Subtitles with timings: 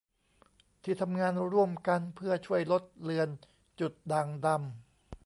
[0.83, 3.29] ที่ทำงานร่วมกันเพื่อช่วยลดเลือน
[3.79, 4.59] จุดด่างดำ